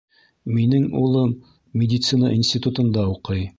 Минең 0.53 0.87
улым 1.01 1.35
медицина 1.83 2.35
институтында 2.41 3.07
уҡый. 3.15 3.49